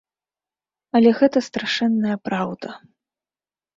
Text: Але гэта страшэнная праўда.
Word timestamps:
Але 0.99 1.09
гэта 1.21 1.37
страшэнная 1.49 2.17
праўда. 2.31 2.67